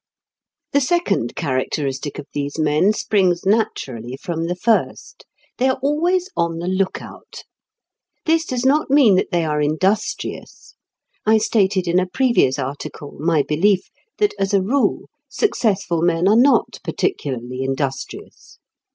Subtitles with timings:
[0.71, 5.27] The second characteristic of these men springs naturally from the first.
[5.59, 7.43] They are always on the look out.
[8.25, 10.73] This does not mean that they are industrious.
[11.23, 16.35] I stated in a previous article my belief that as a rule successful men are
[16.35, 18.57] not particularly industrious.